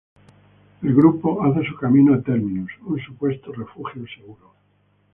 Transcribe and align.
El 0.81 0.95
grupo 0.95 1.43
hace 1.45 1.63
su 1.63 1.75
camino 1.75 2.15
a 2.15 2.21
Terminus, 2.23 2.71
un 2.87 2.99
supuesto 3.01 3.51
refugio 3.51 4.03
seguro. 4.17 4.51